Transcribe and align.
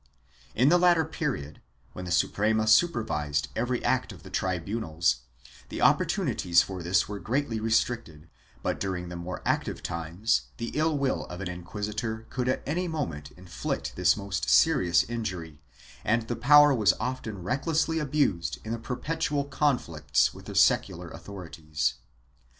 In 0.55 0.69
the 0.69 0.79
later 0.79 1.05
period, 1.05 1.61
when 1.93 2.05
the 2.05 2.11
Suprema 2.11 2.65
supervised 2.65 3.49
every 3.55 3.85
act 3.85 4.11
of 4.11 4.23
the 4.23 4.31
tribunals, 4.31 5.17
the 5.69 5.79
opportunities 5.79 6.63
for 6.63 6.81
this 6.81 7.07
were 7.07 7.19
greatly 7.19 7.59
restricted, 7.59 8.27
but 8.63 8.79
during 8.79 9.09
the 9.09 9.15
more 9.15 9.43
active 9.45 9.83
times 9.83 10.47
the 10.57 10.69
ill 10.73 10.97
will 10.97 11.25
of 11.27 11.39
an 11.39 11.51
inquisitor 11.51 12.25
could 12.31 12.49
at 12.49 12.63
any 12.65 12.87
mo 12.87 13.05
ment 13.05 13.29
inflict 13.37 13.95
this 13.95 14.17
most 14.17 14.49
serious 14.49 15.03
injury 15.03 15.61
and 16.03 16.23
the 16.23 16.35
power 16.35 16.73
was 16.73 16.93
often 16.99 17.43
recklessly 17.43 17.99
abused 17.99 18.57
in 18.65 18.71
the 18.71 18.79
perpetual 18.79 19.43
conflicts 19.45 20.33
with 20.33 20.45
the 20.47 20.55
secular 20.55 21.11
authorities. 21.11 21.93